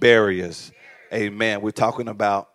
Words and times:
barriers. 0.00 0.72
Amen. 1.12 1.60
We're 1.60 1.70
talking 1.70 2.08
about 2.08 2.48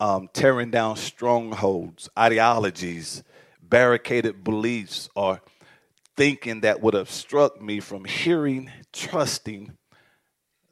um, 0.00 0.28
tearing 0.32 0.70
down 0.70 0.96
strongholds, 0.96 2.08
ideologies, 2.18 3.22
barricaded 3.62 4.44
beliefs, 4.44 5.08
or 5.14 5.40
thinking 6.16 6.62
that 6.62 6.80
would 6.82 6.94
obstruct 6.94 7.62
me 7.62 7.80
from 7.80 8.04
hearing, 8.04 8.70
trusting 8.92 9.76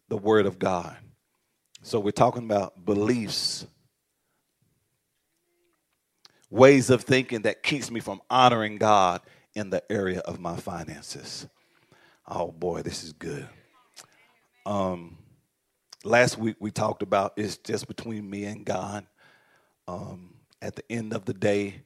the 0.08 0.16
Word 0.16 0.46
of 0.46 0.58
God. 0.58 0.96
So 1.82 2.00
we're 2.00 2.10
talking 2.10 2.44
about 2.44 2.84
beliefs, 2.84 3.66
ways 6.50 6.90
of 6.90 7.02
thinking 7.02 7.42
that 7.42 7.62
keeps 7.62 7.90
me 7.90 8.00
from 8.00 8.20
honoring 8.28 8.78
God 8.78 9.20
in 9.54 9.70
the 9.70 9.82
area 9.90 10.20
of 10.20 10.40
my 10.40 10.56
finances. 10.56 11.46
Oh 12.26 12.50
boy, 12.50 12.82
this 12.82 13.04
is 13.04 13.12
good. 13.12 13.48
Um, 14.64 15.18
last 16.06 16.38
week 16.38 16.56
we 16.60 16.70
talked 16.70 17.02
about 17.02 17.32
it's 17.36 17.56
just 17.56 17.88
between 17.88 18.28
me 18.30 18.44
and 18.44 18.64
God. 18.64 19.06
Um, 19.88 20.34
at 20.62 20.76
the 20.76 20.84
end 20.90 21.12
of 21.12 21.24
the 21.24 21.34
day, 21.34 21.82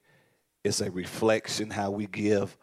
it's 0.62 0.80
a 0.80 0.90
reflection 0.90 1.70
how 1.70 1.90
we 1.90 2.06
give 2.06 2.56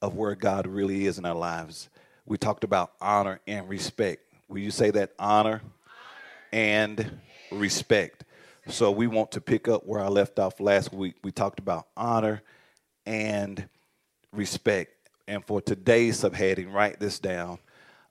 of 0.00 0.14
where 0.14 0.34
God 0.34 0.66
really 0.66 1.06
is 1.06 1.18
in 1.18 1.26
our 1.26 1.34
lives. 1.34 1.88
We 2.26 2.38
talked 2.38 2.64
about 2.64 2.92
honor 3.00 3.40
and 3.46 3.68
respect. 3.68 4.22
Will 4.48 4.60
you 4.60 4.70
say 4.70 4.90
that 4.92 5.12
honor, 5.18 5.60
honor. 5.60 5.62
and 6.52 7.20
respect? 7.50 8.24
So 8.68 8.90
we 8.90 9.06
want 9.06 9.32
to 9.32 9.40
pick 9.40 9.68
up 9.68 9.84
where 9.84 10.00
I 10.00 10.08
left 10.08 10.38
off 10.38 10.60
last 10.60 10.92
week. 10.92 11.16
We 11.24 11.32
talked 11.32 11.58
about 11.58 11.88
honor 11.96 12.42
and 13.04 13.68
respect. 14.32 14.92
And 15.26 15.44
for 15.44 15.60
today's 15.60 16.22
subheading, 16.22 16.72
write 16.72 17.00
this 17.00 17.18
down: 17.18 17.58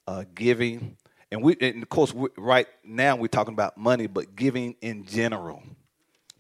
uh, 0.06 0.26
giving. 0.36 0.98
And 1.32 1.44
we, 1.44 1.56
and 1.62 1.84
of 1.84 1.90
course, 1.90 2.14
we, 2.14 2.30
right 2.38 2.68
now 2.84 3.16
we're 3.16 3.28
talking 3.28 3.54
about 3.54 3.78
money, 3.78 4.08
but 4.08 4.36
giving 4.36 4.76
in 4.82 5.06
general. 5.06 5.62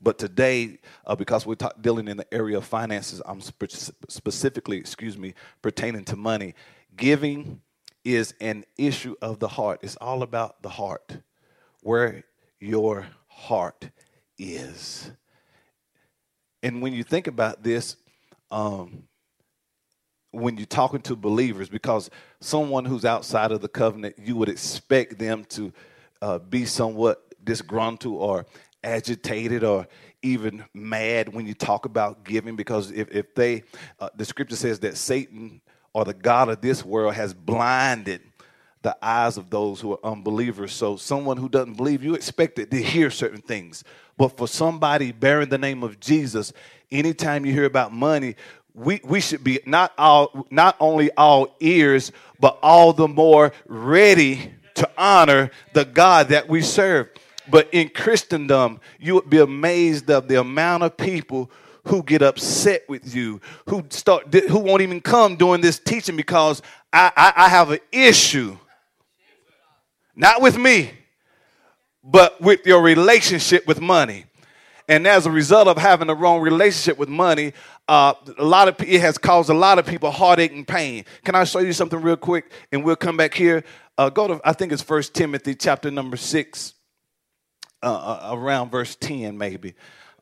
But 0.02 0.18
today, 0.18 0.80
uh, 1.06 1.16
because 1.16 1.46
we're 1.46 1.56
talk, 1.56 1.82
dealing 1.82 2.08
in 2.08 2.18
the 2.18 2.34
area 2.34 2.58
of 2.58 2.66
finances, 2.66 3.22
I'm 3.26 3.42
spe- 3.42 3.92
specifically, 4.08 4.78
excuse 4.78 5.18
me, 5.18 5.34
pertaining 5.62 6.06
to 6.06 6.16
money. 6.16 6.56
Giving 6.96 7.62
is 8.06 8.34
an 8.40 8.64
issue 8.78 9.16
of 9.22 9.40
the 9.40 9.48
heart. 9.50 9.82
It's 9.84 9.98
all 9.98 10.24
about 10.24 10.64
the 10.64 10.70
heart, 10.70 11.18
where 11.82 12.24
your 12.60 13.08
heart 13.28 13.90
is. 14.38 15.12
And 16.64 16.82
when 16.82 16.94
you 16.94 17.04
think 17.04 17.28
about 17.28 17.64
this, 17.64 17.98
um, 18.52 19.04
when 20.32 20.58
you're 20.58 20.66
talking 20.66 21.02
to 21.02 21.16
believers, 21.16 21.70
because 21.70 22.10
someone 22.40 22.86
who's 22.86 23.06
outside 23.06 23.52
of 23.52 23.62
the 23.62 23.68
covenant, 23.68 24.16
you 24.18 24.36
would 24.36 24.50
expect 24.50 25.18
them 25.18 25.46
to 25.46 25.74
uh, 26.22 26.40
be 26.40 26.66
somewhat 26.66 27.24
disgruntled 27.44 28.22
or 28.22 28.46
agitated 28.84 29.64
or 29.64 29.88
even 30.22 30.64
mad 30.74 31.34
when 31.34 31.48
you 31.48 31.54
talk 31.54 31.86
about 31.86 32.24
giving 32.24 32.56
because 32.56 32.92
if, 32.92 33.10
if 33.12 33.34
they 33.36 33.64
uh, 34.00 34.10
the 34.16 34.26
scripture 34.26 34.56
says 34.56 34.80
that 34.80 34.98
satan 34.98 35.62
or 35.94 36.06
the 36.06 36.14
god 36.14 36.50
of 36.50 36.62
this 36.62 36.84
world 36.84 37.14
has 37.14 37.34
blinded 37.34 38.22
the 38.82 38.98
eyes 39.02 39.38
of 39.38 39.50
those 39.50 39.82
who 39.82 39.92
are 39.94 40.00
unbelievers. 40.04 40.72
So 40.72 40.96
someone 40.96 41.38
who 41.38 41.50
doesn't 41.50 41.74
believe 41.74 42.04
you 42.04 42.16
expected 42.16 42.72
to 42.72 42.82
hear 42.82 43.12
certain 43.12 43.42
things. 43.42 43.84
But 44.18 44.38
for 44.38 44.48
somebody 44.48 45.12
bearing 45.12 45.50
the 45.50 45.58
name 45.58 45.84
of 45.84 46.00
jesus 46.00 46.54
anytime 46.92 47.46
you 47.46 47.54
hear 47.54 47.66
about 47.66 47.94
money 47.94 48.36
we, 48.74 49.02
we 49.04 49.22
should 49.22 49.44
be 49.44 49.60
not 49.66 49.94
all 49.98 50.46
not 50.50 50.76
only 50.80 51.12
all 51.12 51.56
ears 51.60 52.12
but 52.40 52.58
all 52.62 52.94
the 52.94 53.08
more 53.08 53.52
ready 53.68 54.54
to 54.76 54.90
honor 54.98 55.52
the 55.74 55.86
god 55.86 56.30
that 56.30 56.48
we 56.48 56.62
serve 56.62 57.10
but 57.50 57.70
in 57.72 57.90
Christendom, 57.90 58.80
you 59.00 59.16
would 59.16 59.30
be 59.30 59.40
amazed 59.40 60.10
of 60.10 60.28
the 60.28 60.40
amount 60.40 60.84
of 60.84 60.98
people 60.98 61.50
who 61.86 62.04
get 62.04 62.22
upset 62.22 62.88
with 62.88 63.16
you, 63.16 63.42
who 63.68 63.86
start, 63.90 64.34
who 64.34 64.60
won't 64.60 64.82
even 64.82 65.02
come 65.02 65.36
during 65.36 65.62
this 65.62 65.80
teaching 65.80 66.16
because 66.16 66.62
I, 66.94 67.12
I, 67.16 67.46
I 67.46 67.50
have 67.50 67.72
an 67.72 67.80
issue, 67.92 68.58
not 70.16 70.42
with 70.42 70.58
me, 70.58 70.92
but 72.04 72.40
with 72.42 72.66
your 72.66 72.82
relationship 72.82 73.66
with 73.66 73.82
money. 73.82 74.26
And 74.90 75.08
as 75.08 75.28
a 75.28 75.32
result 75.32 75.68
of 75.68 75.78
having 75.78 76.08
the 76.08 76.16
wrong 76.16 76.42
relationship 76.42 76.98
with 76.98 77.10
money, 77.10 77.54
uh, 77.88 78.16
a 78.38 78.44
lot 78.44 78.68
of 78.68 78.76
it 78.82 79.00
has 79.02 79.20
caused 79.20 79.52
a 79.52 79.54
lot 79.54 79.78
of 79.78 79.86
people 79.86 80.10
heartache 80.10 80.52
and 80.52 80.68
pain. 80.68 81.06
Can 81.24 81.36
I 81.36 81.44
show 81.44 81.60
you 81.60 81.74
something 81.74 82.02
real 82.02 82.18
quick, 82.18 82.52
and 82.72 82.84
we'll 82.84 82.96
come 82.96 83.16
back 83.16 83.36
here? 83.36 83.64
Uh, 84.00 84.10
go 84.10 84.28
to 84.28 84.42
I 84.44 84.54
think 84.54 84.72
it's 84.72 84.82
First 84.82 85.14
Timothy 85.14 85.54
chapter 85.54 85.92
number 85.92 86.18
six. 86.18 86.74
Uh, 87.82 87.86
uh, 88.32 88.36
around 88.36 88.72
verse 88.72 88.98
10, 88.98 89.38
maybe. 89.38 89.74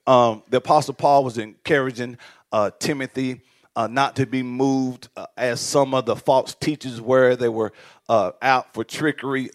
Um, 0.06 0.44
the 0.50 0.58
Apostle 0.58 0.94
Paul 0.94 1.24
was 1.24 1.40
encouraging 1.40 2.20
uh, 2.52 2.70
Timothy 2.78 3.42
uh, 3.78 3.88
not 3.88 4.16
to 4.18 4.26
be 4.26 4.44
moved 4.44 5.08
uh, 5.16 5.26
as 5.38 5.60
some 5.60 5.94
of 5.94 6.06
the 6.06 6.16
false 6.16 6.54
teachers 6.54 7.02
were. 7.02 7.36
They 7.36 7.50
were 7.50 7.74
uh, 8.10 8.32
out 8.42 8.74
for 8.74 8.84
trickery, 8.84 9.50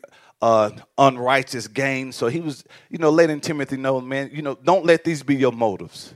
unrighteous 0.99 1.69
gain. 1.69 2.11
So 2.13 2.27
he 2.27 2.41
was, 2.41 2.65
you 2.91 2.99
know, 2.99 3.11
letting 3.11 3.41
Timothy 3.41 3.77
know, 3.77 4.01
man, 4.01 4.31
you 4.33 4.43
know, 4.43 4.59
don't 4.63 4.85
let 4.85 5.05
these 5.05 5.23
be 5.23 5.37
your 5.37 5.53
motives. 5.53 6.15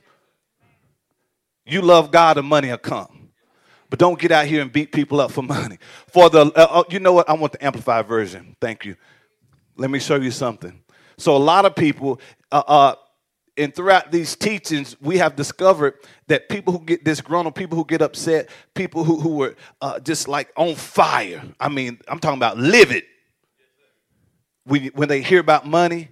You 1.65 1.83
love 1.83 2.11
God 2.11 2.39
and 2.39 2.47
money 2.47 2.69
will 2.69 2.79
come. 2.79 3.31
But 3.89 4.01
don't 4.01 4.19
get 4.19 4.33
out 4.33 4.47
here 4.47 4.63
and 4.63 4.73
beat 4.73 4.91
people 4.91 5.21
up 5.21 5.31
for 5.31 5.43
money. 5.43 5.79
For 6.09 6.29
the, 6.29 6.87
you 6.91 6.99
know 6.99 7.13
what? 7.13 7.29
I 7.29 7.35
want 7.35 7.53
the 7.53 7.65
amplified 7.65 8.07
version. 8.07 8.57
Thank 8.61 8.85
you. 8.85 8.97
Let 9.77 9.91
me 9.91 10.01
show 10.01 10.17
you 10.17 10.33
something. 10.33 10.83
So 11.19 11.37
a 11.37 11.39
lot 11.39 11.65
of 11.65 11.77
people, 11.77 12.21
uh, 12.51 12.63
uh, 12.67 12.95
and 13.57 13.75
throughout 13.75 14.11
these 14.11 14.37
teachings, 14.37 14.97
we 15.01 15.19
have 15.19 15.37
discovered 15.37 15.95
that 16.27 16.49
people 16.49 16.73
who 16.73 16.81
get 16.81 17.05
disgruntled, 17.05 17.55
people 17.55 17.79
who 17.79 17.85
get 17.85 18.03
upset, 18.03 18.51
people 18.75 19.05
who, 19.05 19.21
who 19.21 19.37
were 19.37 19.57
uh, 19.81 20.01
just 20.01 20.29
like 20.29 20.53
on 20.57 20.75
fire. 20.75 21.43
I 21.61 21.69
mean, 21.69 21.99
I'm 22.09 22.19
talking 22.19 22.39
about 22.39 22.59
livid. 22.59 23.05
When, 24.67 24.87
when 24.89 25.09
they 25.09 25.23
hear 25.23 25.41
about 25.41 25.67
money, 25.67 26.11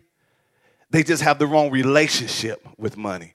they 0.90 1.02
just 1.02 1.22
have 1.22 1.38
the 1.38 1.46
wrong 1.46 1.70
relationship 1.70 2.66
with 2.78 2.96
money. 2.96 3.34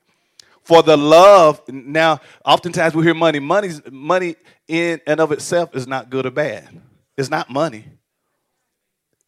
For 0.63 0.81
the 0.81 0.95
love, 0.95 1.61
now, 1.67 2.21
oftentimes 2.45 2.93
we 2.93 3.03
hear 3.03 3.13
money. 3.13 3.39
Money's, 3.39 3.81
money 3.91 4.35
in 4.67 5.01
and 5.05 5.19
of 5.19 5.31
itself 5.31 5.75
is 5.75 5.87
not 5.87 6.09
good 6.09 6.25
or 6.25 6.31
bad. 6.31 6.69
It's 7.17 7.29
not 7.29 7.49
money. 7.49 7.85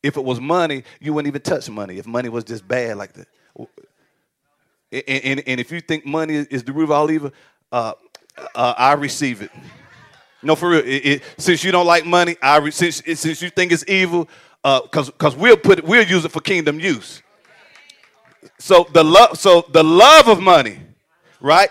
If 0.02 0.18
it 0.18 0.24
was 0.24 0.40
money, 0.40 0.84
you 1.00 1.14
wouldn't 1.14 1.32
even 1.32 1.42
touch 1.42 1.70
money. 1.70 1.98
If 1.98 2.08
money 2.08 2.30
was 2.30 2.44
just 2.44 2.68
bad 2.68 2.98
like 2.98 3.14
that. 3.14 3.28
And, 4.92 5.04
and, 5.08 5.44
and 5.48 5.60
if 5.60 5.72
you 5.72 5.82
think 5.82 6.06
money 6.06 6.36
is 6.36 6.64
the 6.64 6.72
root 6.72 6.86
of 6.86 6.92
all 6.92 7.12
evil, 7.12 7.32
uh, 7.72 7.94
uh, 8.56 8.74
I 8.78 8.94
receive 8.94 9.42
it. 9.42 9.52
No, 10.44 10.56
for 10.56 10.70
real. 10.70 10.86
It, 10.86 11.06
it, 11.06 11.24
since 11.38 11.64
you 11.64 11.72
don't 11.72 11.86
like 11.86 12.06
money, 12.06 12.36
I 12.42 12.58
re, 12.58 12.72
since 12.72 13.04
since 13.06 13.42
you 13.42 13.50
think 13.50 13.72
it's 13.72 13.84
evil, 13.88 14.28
because 14.64 15.10
uh, 15.10 15.12
because 15.12 15.36
we'll 15.36 15.58
put 15.58 15.84
we'll 15.84 16.06
use 16.06 16.26
it 16.26 16.32
for 16.32 16.40
kingdom 16.40 16.80
use. 16.80 17.22
So 18.58 18.88
the 18.94 19.04
love, 19.04 19.38
so 19.38 19.66
the 19.72 19.84
love 19.84 20.28
of 20.28 20.40
money, 20.40 20.80
right? 21.40 21.70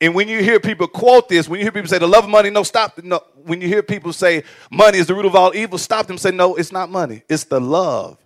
And 0.00 0.14
when 0.14 0.28
you 0.28 0.42
hear 0.42 0.60
people 0.60 0.86
quote 0.86 1.28
this, 1.28 1.48
when 1.48 1.58
you 1.58 1.64
hear 1.64 1.72
people 1.72 1.88
say 1.88 1.98
the 1.98 2.06
love 2.06 2.24
of 2.24 2.30
money, 2.30 2.50
no, 2.50 2.62
stop. 2.62 2.98
No, 3.02 3.20
when 3.44 3.60
you 3.60 3.68
hear 3.68 3.82
people 3.82 4.12
say 4.12 4.42
money 4.70 4.98
is 4.98 5.06
the 5.06 5.14
root 5.14 5.24
of 5.24 5.34
all 5.34 5.54
evil, 5.54 5.78
stop 5.78 6.06
them. 6.06 6.18
Say 6.18 6.32
no, 6.32 6.56
it's 6.56 6.72
not 6.72 6.90
money. 6.90 7.22
It's 7.28 7.44
the 7.44 7.60
love, 7.60 8.18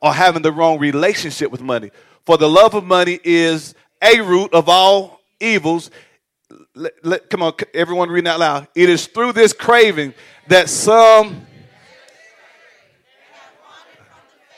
or 0.00 0.12
having 0.12 0.42
the 0.42 0.52
wrong 0.52 0.78
relationship 0.78 1.50
with 1.50 1.60
money. 1.60 1.90
For 2.24 2.38
the 2.38 2.48
love 2.48 2.74
of 2.74 2.84
money 2.84 3.20
is 3.22 3.74
a 4.00 4.20
root 4.20 4.52
of 4.52 4.68
all 4.68 5.20
evils. 5.40 5.90
Let, 6.74 6.92
let, 7.04 7.30
come 7.30 7.42
on, 7.42 7.52
everyone, 7.74 8.08
reading 8.08 8.28
out 8.28 8.40
loud. 8.40 8.68
It 8.74 8.88
is 8.88 9.06
through 9.06 9.32
this 9.32 9.52
craving 9.52 10.14
that 10.48 10.68
some. 10.68 11.46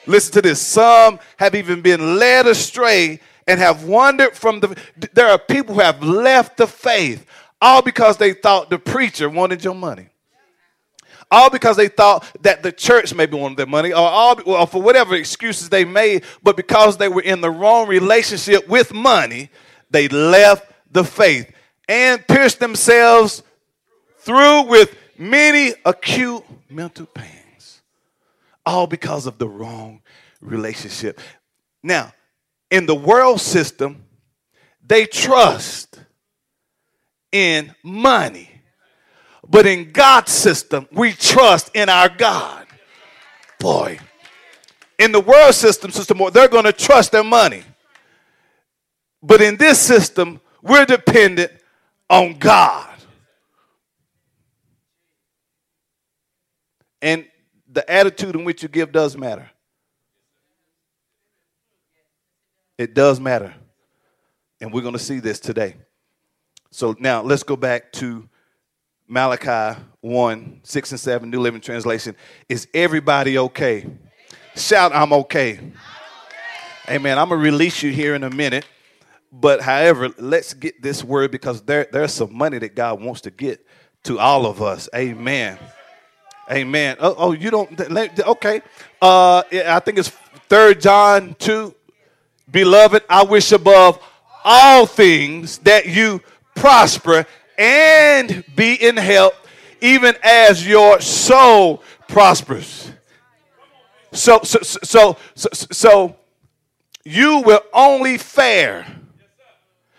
Listen 0.06 0.32
to 0.34 0.42
this. 0.42 0.60
Some 0.60 1.18
have 1.36 1.54
even 1.54 1.80
been 1.80 2.18
led 2.18 2.46
astray 2.46 3.20
and 3.46 3.58
have 3.60 3.84
wandered 3.84 4.34
from 4.34 4.60
the. 4.60 4.76
There 5.12 5.28
are 5.28 5.38
people 5.38 5.74
who 5.74 5.80
have 5.80 6.02
left 6.02 6.56
the 6.56 6.66
faith 6.66 7.26
all 7.60 7.82
because 7.82 8.16
they 8.18 8.32
thought 8.34 8.70
the 8.70 8.78
preacher 8.78 9.28
wanted 9.28 9.64
your 9.64 9.74
money. 9.74 10.08
all 11.30 11.50
because 11.50 11.76
they 11.76 11.88
thought 11.88 12.24
that 12.42 12.62
the 12.62 12.70
church 12.70 13.14
maybe 13.14 13.36
wanted 13.36 13.56
their 13.56 13.66
money, 13.66 13.92
or 13.92 13.98
all 13.98 14.38
or 14.44 14.66
for 14.66 14.82
whatever 14.82 15.14
excuses 15.14 15.68
they 15.68 15.84
made, 15.84 16.22
but 16.42 16.56
because 16.56 16.96
they 16.96 17.08
were 17.08 17.22
in 17.22 17.40
the 17.40 17.50
wrong 17.50 17.88
relationship 17.88 18.68
with 18.68 18.92
money, 18.92 19.50
they 19.90 20.08
left 20.08 20.70
the 20.92 21.04
faith 21.04 21.50
and 21.88 22.26
pierced 22.26 22.60
themselves 22.60 23.42
through 24.18 24.62
with 24.62 24.94
many 25.18 25.72
acute 25.84 26.42
mental 26.70 27.06
pains, 27.06 27.43
all 28.66 28.86
because 28.86 29.26
of 29.26 29.38
the 29.38 29.48
wrong 29.48 30.02
relationship. 30.40 31.20
Now, 31.82 32.12
in 32.70 32.86
the 32.86 32.94
world 32.94 33.40
system, 33.40 34.04
they 34.86 35.06
trust 35.06 35.98
in 37.32 37.74
money. 37.82 38.50
But 39.46 39.66
in 39.66 39.92
God's 39.92 40.32
system, 40.32 40.88
we 40.92 41.12
trust 41.12 41.70
in 41.74 41.88
our 41.88 42.08
God. 42.08 42.66
Boy, 43.58 43.98
in 44.98 45.12
the 45.12 45.20
world 45.20 45.54
system, 45.54 45.90
Sister 45.90 46.14
Moore, 46.14 46.30
they're 46.30 46.48
going 46.48 46.64
to 46.64 46.72
trust 46.72 47.12
their 47.12 47.24
money. 47.24 47.62
But 49.22 49.40
in 49.40 49.56
this 49.56 49.78
system, 49.80 50.40
we're 50.62 50.86
dependent 50.86 51.52
on 52.08 52.38
God. 52.38 52.90
And 57.02 57.26
the 57.74 57.90
attitude 57.90 58.36
in 58.36 58.44
which 58.44 58.62
you 58.62 58.68
give 58.68 58.92
does 58.92 59.16
matter. 59.16 59.50
It 62.78 62.94
does 62.94 63.20
matter. 63.20 63.54
And 64.60 64.72
we're 64.72 64.82
going 64.82 64.94
to 64.94 64.98
see 64.98 65.20
this 65.20 65.40
today. 65.40 65.74
So 66.70 66.96
now 66.98 67.22
let's 67.22 67.42
go 67.42 67.56
back 67.56 67.92
to 67.94 68.28
Malachi 69.06 69.80
1 70.00 70.60
6 70.62 70.90
and 70.90 71.00
7, 71.00 71.30
New 71.30 71.40
Living 71.40 71.60
Translation. 71.60 72.16
Is 72.48 72.66
everybody 72.72 73.38
okay? 73.38 73.86
Shout, 74.56 74.92
I'm 74.94 75.12
okay. 75.12 75.60
Amen. 76.88 77.18
I'm 77.18 77.28
going 77.28 77.40
to 77.40 77.44
release 77.44 77.82
you 77.82 77.90
here 77.90 78.14
in 78.14 78.22
a 78.24 78.30
minute. 78.30 78.66
But 79.32 79.60
however, 79.60 80.10
let's 80.18 80.54
get 80.54 80.80
this 80.80 81.02
word 81.02 81.32
because 81.32 81.62
there, 81.62 81.88
there's 81.90 82.12
some 82.12 82.36
money 82.36 82.58
that 82.58 82.76
God 82.76 83.02
wants 83.02 83.22
to 83.22 83.30
get 83.30 83.66
to 84.04 84.18
all 84.18 84.46
of 84.46 84.62
us. 84.62 84.88
Amen. 84.94 85.58
Amen. 86.50 86.96
Oh, 87.00 87.14
oh 87.16 87.32
you 87.32 87.50
don't, 87.50 87.80
okay. 87.80 88.60
Uh, 89.00 89.42
I 89.66 89.80
think 89.80 89.98
it's 89.98 90.10
Third 90.48 90.80
John 90.80 91.34
2. 91.38 91.74
Beloved, 92.50 93.02
I 93.08 93.22
wish 93.24 93.52
above 93.52 93.98
all 94.44 94.84
things 94.84 95.58
that 95.58 95.86
you 95.86 96.20
prosper 96.54 97.26
and 97.56 98.44
be 98.54 98.74
in 98.74 98.96
health, 98.96 99.34
even 99.80 100.14
as 100.22 100.66
your 100.66 101.00
soul 101.00 101.82
prospers. 102.08 102.92
So, 104.12 104.40
so, 104.44 104.58
so, 104.62 105.16
so, 105.34 105.48
so 105.72 106.16
you 107.04 107.40
will 107.40 107.62
only 107.72 108.18
fare 108.18 108.86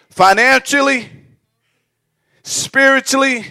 financially, 0.09 1.09
spiritually, 2.43 3.45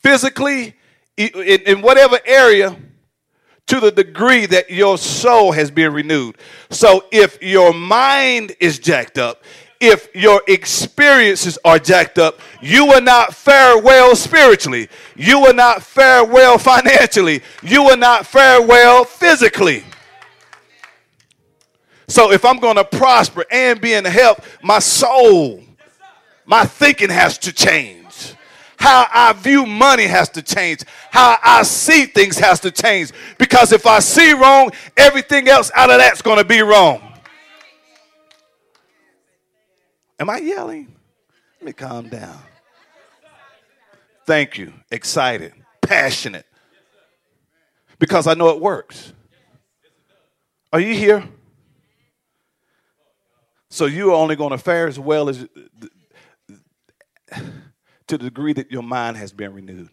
physically, 0.00 0.74
in, 1.18 1.60
in 1.62 1.82
whatever 1.82 2.18
area 2.24 2.76
to 3.66 3.80
the 3.80 3.90
degree 3.90 4.46
that 4.46 4.70
your 4.70 4.96
soul 4.96 5.52
has 5.52 5.70
been 5.70 5.92
renewed. 5.92 6.36
So 6.70 7.04
if 7.12 7.42
your 7.42 7.74
mind 7.74 8.56
is 8.60 8.78
jacked 8.78 9.18
up, 9.18 9.42
if 9.80 10.08
your 10.14 10.42
experiences 10.48 11.58
are 11.64 11.78
jacked 11.78 12.18
up, 12.18 12.40
you 12.60 12.86
will 12.86 13.02
not 13.02 13.34
fare 13.34 13.78
well 13.78 14.16
spiritually. 14.16 14.88
You 15.14 15.40
will 15.40 15.54
not 15.54 15.82
fare 15.82 16.24
well 16.24 16.58
financially. 16.58 17.42
You 17.62 17.82
will 17.82 17.96
not 17.96 18.26
fare 18.26 18.62
well 18.62 19.04
physically. 19.04 19.84
So 22.08 22.32
if 22.32 22.44
I'm 22.44 22.58
going 22.58 22.76
to 22.76 22.84
prosper 22.84 23.44
and 23.52 23.80
be 23.80 23.92
in 23.92 24.04
health, 24.04 24.58
my 24.62 24.78
soul 24.78 25.62
my 26.48 26.64
thinking 26.64 27.10
has 27.10 27.36
to 27.36 27.52
change. 27.52 28.34
How 28.78 29.06
I 29.12 29.32
view 29.32 29.66
money 29.66 30.04
has 30.04 30.28
to 30.30 30.42
change. 30.42 30.84
How 31.10 31.36
I 31.42 31.64
see 31.64 32.06
things 32.06 32.38
has 32.38 32.60
to 32.60 32.70
change. 32.70 33.10
Because 33.36 33.72
if 33.72 33.86
I 33.86 33.98
see 33.98 34.32
wrong, 34.32 34.70
everything 34.96 35.48
else 35.48 35.70
out 35.74 35.90
of 35.90 35.98
that's 35.98 36.22
going 36.22 36.38
to 36.38 36.44
be 36.44 36.62
wrong. 36.62 37.02
Am 40.20 40.30
I 40.30 40.38
yelling? 40.38 40.94
Let 41.60 41.66
me 41.66 41.72
calm 41.72 42.08
down. 42.08 42.38
Thank 44.26 44.58
you. 44.58 44.72
Excited, 44.90 45.54
passionate. 45.82 46.46
Because 47.98 48.26
I 48.26 48.34
know 48.34 48.50
it 48.50 48.60
works. 48.60 49.12
Are 50.72 50.80
you 50.80 50.94
here? 50.94 51.26
So 53.70 53.86
you're 53.86 54.12
only 54.12 54.36
going 54.36 54.50
to 54.50 54.58
fare 54.58 54.86
as 54.86 54.98
well 54.98 55.28
as 55.28 55.46
to 58.08 58.18
the 58.18 58.24
degree 58.24 58.52
that 58.54 58.70
your 58.70 58.82
mind 58.82 59.16
has 59.16 59.32
been 59.32 59.54
renewed. 59.54 59.90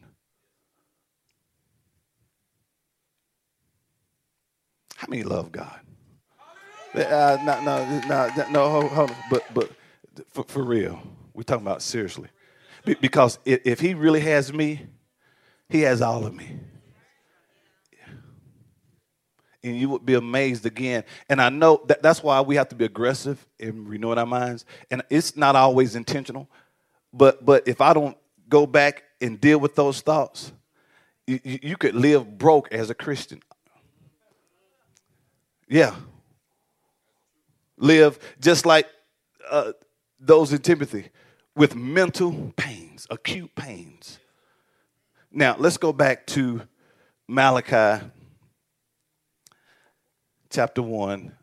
How 4.96 5.08
many 5.10 5.24
love 5.24 5.52
God? 5.52 5.80
Uh, 6.96 7.38
no, 7.44 7.62
no, 7.62 8.00
no, 8.08 8.50
no, 8.50 8.70
hold, 8.70 8.92
hold 8.92 9.12
on. 9.12 9.18
But, 9.30 9.44
but 9.54 9.70
for, 10.30 10.44
for 10.46 10.64
real, 10.64 11.02
we're 11.34 11.44
talking 11.44 11.66
about 11.66 11.82
seriously. 11.82 12.30
Be, 12.86 12.94
because 12.94 13.38
if, 13.44 13.60
if 13.66 13.80
he 13.82 13.94
really 13.94 14.22
has 14.22 14.54
me, 14.54 14.88
he 15.68 15.82
has 15.82 16.02
all 16.02 16.26
of 16.26 16.34
me. 16.34 16.58
And 19.62 19.76
you 19.78 19.90
would 19.90 20.06
be 20.06 20.14
amazed 20.14 20.66
again. 20.66 21.04
And 21.28 21.42
I 21.42 21.50
know 21.50 21.82
that 21.88 22.02
that's 22.02 22.24
why 22.24 22.40
we 22.42 22.56
have 22.56 22.70
to 22.70 22.76
be 22.76 22.86
aggressive 22.86 23.46
in 23.60 23.88
renewing 23.88 24.20
our 24.20 24.26
minds. 24.26 24.64
And 24.92 25.02
it's 25.10 25.36
not 25.36 25.56
always 25.56 25.96
intentional. 25.96 26.48
But 27.16 27.46
but 27.46 27.68
if 27.68 27.80
I 27.80 27.94
don't 27.94 28.18
go 28.50 28.68
back 28.68 29.04
and 29.22 29.40
deal 29.40 29.58
with 29.58 29.76
those 29.76 30.02
thoughts, 30.02 30.52
you, 31.26 31.40
you 31.44 31.78
could 31.78 31.96
live 31.96 32.38
broke 32.38 32.72
as 32.74 32.90
a 32.90 32.94
Christian. 32.94 33.42
Yeah. 35.68 35.96
Live 37.78 38.20
just 38.40 38.66
like 38.66 38.88
uh, 39.50 39.72
those 40.20 40.52
in 40.52 40.60
Timothy 40.60 41.10
with 41.56 41.74
mental 41.74 42.54
pains, 42.58 43.08
acute 43.10 43.56
pains. 43.56 44.20
Now, 45.32 45.56
let's 45.58 45.78
go 45.78 45.94
back 45.94 46.28
to 46.28 46.62
Malachi 47.28 48.06
chapter 50.50 50.82
1 50.82 51.34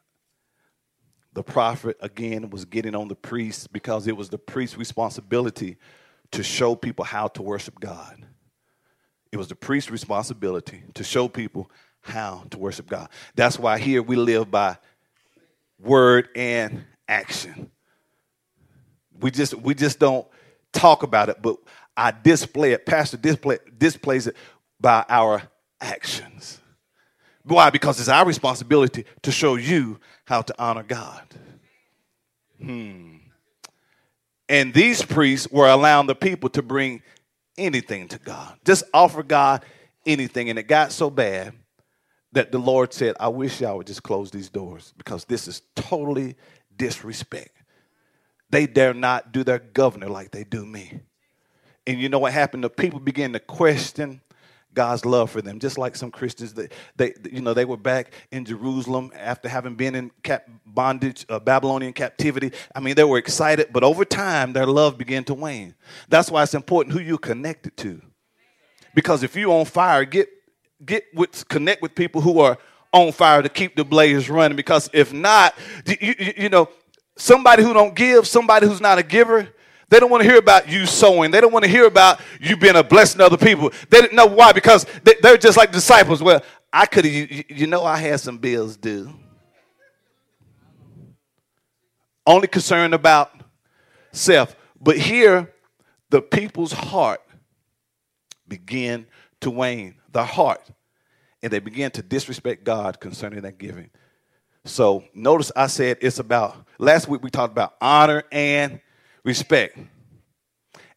the 1.35 1.43
prophet 1.43 1.97
again 2.01 2.51
was 2.51 2.65
getting 2.65 2.95
on 2.95 3.09
the 3.09 3.15
priest 3.15 3.73
because 3.73 4.07
it 4.07 4.17
was 4.17 4.29
the 4.29 4.39
priest's 4.39 4.77
responsibility 4.77 5.77
to 6.33 6.43
show 6.43 6.75
people 6.75 7.05
how 7.05 7.29
to 7.29 7.43
worship 7.43 7.81
God. 7.81 8.25
It 9.31 9.39
was 9.39 9.49
the 9.49 9.55
priest's 9.55 9.91
responsibility 9.91 10.83
to 10.95 11.05
show 11.05 11.29
people 11.29 11.71
how 12.03 12.45
to 12.51 12.59
worship 12.59 12.89
God. 12.89 13.09
That's 13.35 13.59
why 13.59 13.79
here 13.79 14.03
we 14.03 14.17
live 14.17 14.51
by 14.51 14.77
word 15.79 16.29
and 16.37 16.85
action. 17.09 17.71
We 19.21 19.31
just 19.31 19.55
we 19.55 19.75
just 19.75 19.99
don't 19.99 20.27
talk 20.73 21.03
about 21.03 21.29
it, 21.29 21.41
but 21.41 21.57
I 21.97 22.11
display 22.11 22.73
it. 22.73 22.85
Pastor 22.85 23.17
display 23.17 23.59
displays 23.79 24.27
it 24.27 24.37
by 24.81 25.05
our 25.09 25.43
actions. 25.81 26.61
Why? 27.45 27.71
Because 27.71 27.99
it's 27.99 28.09
our 28.09 28.27
responsibility 28.27 29.05
to 29.23 29.33
show 29.33 29.57
you 29.57 29.99
how 30.25 30.43
to 30.43 30.55
honor 30.59 30.83
God. 30.83 31.23
Hmm. 32.61 33.17
And 34.49 34.73
these 34.75 35.03
priests 35.03 35.49
were 35.51 35.69
allowing 35.69 36.07
the 36.07 36.15
people 36.15 36.51
to 36.51 36.63
bring 36.63 37.03
anything 37.59 38.09
to 38.09 38.19
God, 38.19 38.57
just 38.65 38.85
offer 38.95 39.23
God 39.23 39.65
anything. 40.07 40.51
And 40.51 40.59
it 40.59 40.69
got 40.69 40.93
so 40.93 41.11
bad 41.11 41.55
that 42.33 42.51
the 42.51 42.59
Lord 42.59 42.93
said, 42.93 43.15
I 43.21 43.29
wish 43.29 43.61
y'all 43.61 43.77
would 43.79 43.87
just 43.87 44.03
close 44.03 44.31
these 44.31 44.49
doors 44.49 44.95
because 44.97 45.25
this 45.25 45.49
is 45.49 45.63
totally 45.75 46.37
disrespect. 46.77 47.51
They 48.51 48.67
dare 48.67 48.95
not 48.95 49.33
do 49.33 49.45
their 49.45 49.59
governor 49.59 50.09
like 50.09 50.31
they 50.31 50.45
do 50.45 50.65
me. 50.65 51.01
And 51.87 52.01
you 52.01 52.09
know 52.09 52.19
what 52.19 52.33
happened? 52.33 52.65
The 52.65 52.71
people 52.71 53.01
began 53.01 53.33
to 53.33 53.41
question 53.41 54.21
God's 54.75 55.05
love 55.05 55.31
for 55.31 55.43
them. 55.43 55.59
Just 55.59 55.79
like 55.79 55.97
some 55.97 56.11
Christians, 56.11 56.55
they, 56.55 56.69
they 56.97 57.15
you 57.31 57.41
know, 57.41 57.55
they 57.55 57.65
were 57.65 57.77
back 57.77 58.13
in 58.31 58.45
Jerusalem 58.45 59.13
after 59.15 59.49
having 59.49 59.75
been 59.75 59.95
in 59.95 60.11
cap- 60.23 60.49
bondage, 60.67 61.27
uh, 61.29 61.39
Babylonian 61.39 61.93
captivity. 61.93 62.53
I 62.75 62.81
mean, 62.81 62.95
they 62.95 63.05
were 63.05 63.19
excited, 63.19 63.69
but 63.73 63.85
over 63.85 64.05
time, 64.05 64.53
their 64.53 64.67
love 64.67 64.99
began 64.99 65.25
to 65.25 65.35
wane. 65.35 65.75
That's 66.09 66.31
why 66.31 66.43
it's 66.43 66.55
important 66.55 66.95
who 66.95 67.01
you're 67.01 67.19
connected 67.19 67.77
to. 67.79 68.01
Because 68.95 69.23
if 69.23 69.37
you're 69.37 69.53
on 69.53 69.65
fire, 69.65 70.05
get 70.05 70.29
get 70.85 71.05
with 71.15 71.49
connect 71.49 71.83
with 71.83 71.95
people 71.95 72.21
who 72.21 72.41
are 72.41 72.59
on 72.93 73.13
fire 73.13 73.43
to 73.43 73.49
keep 73.49 73.77
the 73.77 73.85
blaze 73.85 74.29
running. 74.29 74.57
Because 74.57 74.91
if 74.93 75.13
not, 75.13 75.55
you, 75.87 75.97
you, 76.19 76.33
you 76.37 76.49
know, 76.49 76.69
somebody 77.17 77.63
who 77.63 77.73
don't 77.73 77.95
give, 77.95 78.27
somebody 78.27 78.67
who's 78.67 78.81
not 78.81 78.99
a 78.99 79.03
giver, 79.03 79.49
They 79.93 80.01
don't 80.01 80.09
want 80.09 80.23
to 80.23 80.29
hear 80.31 80.39
about 80.39 80.71
you 80.71 80.87
sowing. 80.87 81.31
They 81.33 81.43
don't 81.43 81.53
want 81.53 81.67
to 81.67 81.71
hear 81.71 81.85
about 81.85 82.19
you 82.41 82.57
being 82.57 82.77
a 82.77 82.83
blessing 82.83 83.19
to 83.19 83.27
other 83.27 83.37
people. 83.37 83.71
They 83.91 84.01
didn't 84.01 84.17
know 84.17 84.25
why 84.25 84.53
because 84.53 84.87
they, 85.05 85.17
are 85.23 85.37
just 85.37 85.59
like 85.59 85.71
disciples. 85.71 86.23
Well, 86.23 86.43
I 86.73 86.87
could 86.87 87.05
have, 87.05 87.13
you, 87.13 87.45
you 87.47 87.67
know, 87.67 87.85
I 87.85 87.99
had 87.99 88.19
some 88.19 88.39
bills 88.39 88.79
due. 88.79 89.13
Only 92.27 92.49
concerned 92.49 92.95
about 92.95 93.33
self. 94.13 94.57
But 94.81 94.97
here, 94.97 95.53
the 96.09 96.23
people's 96.23 96.73
heart 96.73 97.21
began 98.49 99.07
to 99.43 99.51
wane. 99.51 99.97
The 100.11 100.25
heart. 100.25 100.63
And 101.43 101.53
they 101.53 101.59
began 101.59 101.91
to 101.91 102.03
disrespect 102.03 102.65
God 102.65 102.99
concerning 102.99 103.43
that 103.43 103.59
giving. 103.59 103.91
So 104.65 105.05
notice 105.13 105.53
I 105.55 105.67
said 105.67 105.99
it's 106.01 106.19
about, 106.19 106.57
last 106.79 107.09
week 107.09 107.23
we 107.23 107.29
talked 107.29 107.53
about 107.53 107.75
honor 107.79 108.25
and 108.33 108.81
respect. 109.25 109.79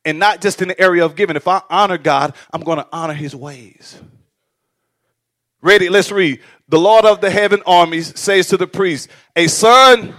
And 0.03 0.19
not 0.19 0.41
just 0.41 0.61
in 0.61 0.67
the 0.67 0.79
area 0.79 1.03
of 1.03 1.15
giving. 1.15 1.35
If 1.35 1.47
I 1.47 1.61
honor 1.69 1.97
God, 1.97 2.35
I'm 2.53 2.61
going 2.61 2.77
to 2.77 2.87
honor 2.91 3.13
his 3.13 3.35
ways. 3.35 3.99
Ready? 5.61 5.89
Let's 5.89 6.11
read. 6.11 6.41
The 6.69 6.79
Lord 6.79 7.05
of 7.05 7.21
the 7.21 7.29
heaven 7.29 7.61
armies 7.65 8.17
says 8.19 8.47
to 8.49 8.57
the 8.57 8.67
priest, 8.67 9.09
A 9.35 9.47
son, 9.47 10.13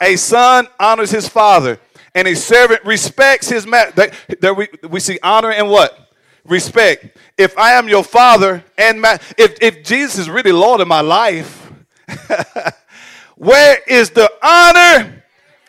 a 0.00 0.16
son 0.16 0.66
honors 0.78 1.10
his 1.10 1.28
father, 1.28 1.78
and 2.14 2.26
a 2.26 2.34
servant 2.34 2.84
respects 2.84 3.48
his 3.48 3.66
master. 3.66 4.10
There 4.40 4.54
we, 4.54 4.68
we 4.88 4.98
see 4.98 5.20
honor 5.22 5.52
and 5.52 5.70
what? 5.70 6.10
Respect. 6.44 7.16
If 7.38 7.56
I 7.56 7.74
am 7.74 7.88
your 7.88 8.02
father 8.02 8.64
and 8.76 9.00
ma- 9.00 9.18
if, 9.38 9.56
if 9.62 9.84
Jesus 9.84 10.18
is 10.18 10.28
really 10.28 10.50
Lord 10.50 10.80
of 10.80 10.88
my 10.88 11.00
life, 11.00 11.70
where 13.36 13.78
is 13.86 14.10
the 14.10 14.30
honor 14.42 15.21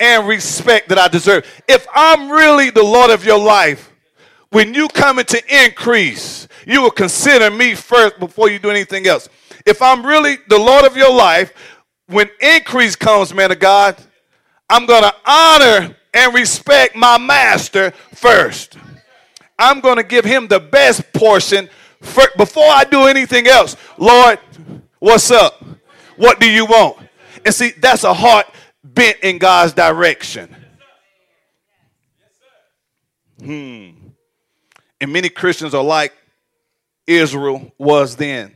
and 0.03 0.27
respect 0.27 0.89
that 0.89 0.99
I 0.99 1.07
deserve. 1.07 1.49
If 1.65 1.87
I'm 1.95 2.29
really 2.29 2.69
the 2.69 2.83
Lord 2.83 3.09
of 3.09 3.23
your 3.23 3.39
life, 3.39 3.89
when 4.49 4.73
you 4.73 4.89
come 4.89 5.17
into 5.17 5.41
increase, 5.63 6.49
you 6.67 6.81
will 6.81 6.91
consider 6.91 7.49
me 7.49 7.73
first 7.73 8.19
before 8.19 8.49
you 8.49 8.59
do 8.59 8.69
anything 8.69 9.07
else. 9.07 9.29
If 9.65 9.81
I'm 9.81 10.05
really 10.05 10.39
the 10.49 10.59
Lord 10.59 10.83
of 10.83 10.97
your 10.97 11.11
life, 11.11 11.53
when 12.07 12.29
increase 12.41 12.97
comes, 12.97 13.33
man 13.33 13.51
of 13.51 13.59
God, 13.59 13.95
I'm 14.69 14.85
going 14.85 15.03
to 15.03 15.15
honor 15.25 15.95
and 16.13 16.33
respect 16.33 16.97
my 16.97 17.17
master 17.17 17.91
first. 18.13 18.77
I'm 19.57 19.79
going 19.79 19.95
to 19.95 20.03
give 20.03 20.25
him 20.25 20.49
the 20.49 20.59
best 20.59 21.13
portion 21.13 21.69
first, 22.01 22.35
before 22.35 22.67
I 22.67 22.83
do 22.83 23.03
anything 23.03 23.47
else. 23.47 23.77
Lord, 23.97 24.37
what's 24.99 25.31
up? 25.31 25.63
What 26.17 26.41
do 26.41 26.51
you 26.51 26.65
want? 26.65 26.97
And 27.45 27.55
see, 27.55 27.71
that's 27.71 28.03
a 28.03 28.13
heart 28.13 28.47
bent 28.83 29.19
in 29.21 29.37
God's 29.37 29.73
direction. 29.73 30.55
Hmm. 33.39 33.91
And 35.01 35.11
many 35.11 35.29
Christians 35.29 35.73
are 35.73 35.83
like 35.83 36.13
Israel 37.07 37.71
was 37.77 38.15
then. 38.15 38.53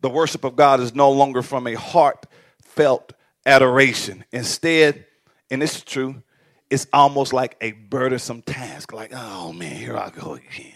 The 0.00 0.08
worship 0.08 0.44
of 0.44 0.54
God 0.54 0.80
is 0.80 0.94
no 0.94 1.10
longer 1.10 1.42
from 1.42 1.66
a 1.66 1.74
heartfelt 1.74 3.12
adoration. 3.44 4.24
Instead, 4.30 5.04
and 5.50 5.60
this 5.60 5.76
is 5.76 5.82
true, 5.82 6.22
it's 6.70 6.86
almost 6.92 7.32
like 7.32 7.56
a 7.60 7.72
burdensome 7.72 8.42
task. 8.42 8.92
Like, 8.92 9.12
oh 9.14 9.52
man, 9.52 9.74
here 9.74 9.96
I 9.96 10.10
go 10.10 10.34
again. 10.34 10.74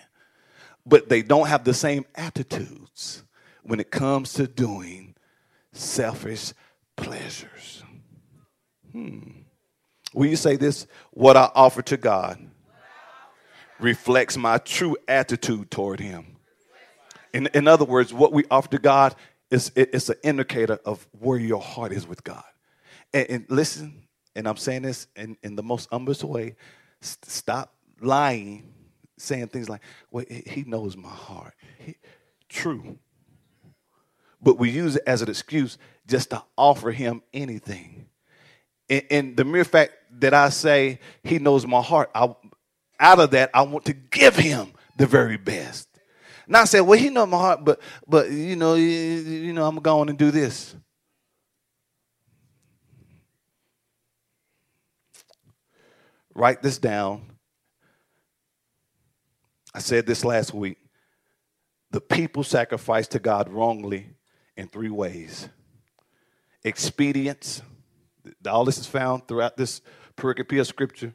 But 0.85 1.09
they 1.09 1.23
don't 1.23 1.47
have 1.47 1.64
the 1.64 1.75
same 1.75 2.04
attitudes 2.14 3.23
when 3.62 3.78
it 3.78 3.90
comes 3.90 4.32
to 4.35 4.49
doing 4.49 5.14
selfish 5.73 6.52
pleasures. 6.97 7.82
Hmm. 8.92 9.20
Will 10.14 10.26
you 10.26 10.37
say 10.37 10.56
this? 10.56 10.87
What 11.11 11.37
I 11.37 11.50
offer 11.54 11.82
to 11.82 11.96
God 11.96 12.38
reflects 13.80 14.37
my 14.37 14.58
true 14.58 14.96
attitude 15.08 15.70
toward 15.70 16.00
Him. 16.00 16.37
In, 17.32 17.49
in 17.54 17.66
other 17.66 17.84
words, 17.84 18.12
what 18.12 18.32
we 18.32 18.44
offer 18.50 18.68
to 18.70 18.78
God 18.78 19.14
is 19.50 19.72
it, 19.75 19.90
it's 19.92 20.08
an 20.08 20.16
indicator 20.22 20.78
of 20.84 21.06
where 21.18 21.38
your 21.38 21.61
heart 21.61 21.92
is 21.92 22.06
with 22.06 22.22
God. 22.25 22.44
And, 23.12 23.26
and 23.30 23.46
listen, 23.49 24.06
and 24.37 24.46
I'm 24.46 24.56
saying 24.56 24.82
this 24.82 25.06
in, 25.16 25.37
in 25.42 25.56
the 25.56 25.62
most 25.62 25.88
humblest 25.90 26.25
way 26.25 26.56
st- 27.00 27.25
stop 27.25 27.75
lying, 28.00 28.72
saying 29.18 29.49
things 29.49 29.68
like, 29.68 29.82
well, 30.11 30.25
He 30.28 30.64
knows 30.64 30.96
my 30.96 31.08
heart. 31.08 31.54
He, 31.78 31.96
true. 32.49 32.99
But 34.42 34.58
we 34.58 34.70
use 34.70 34.96
it 34.96 35.02
as 35.06 35.22
an 35.22 35.30
excuse 35.30 35.78
just 36.06 36.30
to 36.30 36.42
offer 36.56 36.90
Him 36.90 37.22
anything. 37.32 38.08
And, 38.92 39.02
and 39.11 39.37
the 39.38 39.44
mere 39.46 39.64
fact 39.64 39.94
that 40.20 40.34
I 40.34 40.50
say 40.50 41.00
he 41.25 41.38
knows 41.38 41.66
my 41.66 41.80
heart, 41.80 42.11
I, 42.14 42.34
out 43.00 43.20
of 43.20 43.30
that, 43.30 43.50
I 43.54 43.62
want 43.62 43.87
to 43.87 43.94
give 43.94 44.37
him 44.37 44.75
the 44.99 45.06
very 45.06 45.38
best. 45.38 45.88
Not 46.46 46.68
say, 46.68 46.82
well, 46.82 46.99
he 46.99 47.08
knows 47.08 47.28
my 47.28 47.38
heart, 47.38 47.64
but 47.64 47.80
but 48.06 48.30
you 48.30 48.54
know, 48.54 48.75
you, 48.75 48.84
you 48.84 49.52
know, 49.54 49.66
I'm 49.66 49.76
going 49.76 50.08
to 50.08 50.12
do 50.12 50.30
this. 50.30 50.75
Write 56.34 56.61
this 56.61 56.76
down. 56.76 57.22
I 59.75 59.78
said 59.78 60.04
this 60.04 60.22
last 60.22 60.52
week. 60.52 60.76
The 61.92 62.00
people 62.02 62.44
sacrifice 62.44 63.08
to 63.08 63.18
God 63.18 63.49
wrongly 63.49 64.11
in 64.54 64.68
three 64.68 64.90
ways 64.90 65.49
expedience, 66.62 67.62
all 68.49 68.64
this 68.64 68.79
is 68.79 68.87
found 68.87 69.26
throughout 69.26 69.57
this 69.57 69.81
pericope 70.17 70.61
of 70.61 70.67
scripture. 70.67 71.14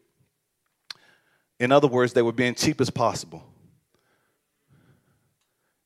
In 1.60 1.72
other 1.72 1.88
words, 1.88 2.14
they 2.14 2.22
were 2.22 2.32
being 2.32 2.56
cheap 2.56 2.80
as 2.82 2.90
possible. 2.90 3.44